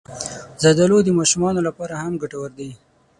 زردالو 0.61 0.97
د 1.03 1.09
ماشومانو 1.19 1.59
لپاره 1.67 1.93
هم 2.03 2.13
ګټور 2.21 2.49
دی. 2.59 2.71